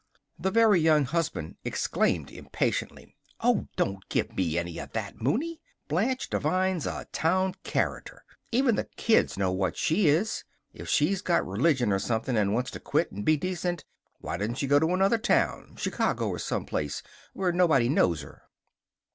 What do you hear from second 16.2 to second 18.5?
or someplace where nobody knows her?"